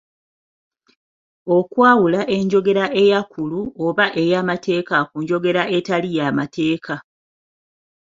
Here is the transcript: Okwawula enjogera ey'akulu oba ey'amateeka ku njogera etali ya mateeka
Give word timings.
Okwawula 1.57 2.21
enjogera 2.37 2.85
ey'akulu 3.01 3.59
oba 3.85 4.05
ey'amateeka 4.21 4.95
ku 5.09 5.17
njogera 5.23 5.61
etali 5.77 6.09
ya 6.17 6.27
mateeka 6.37 6.95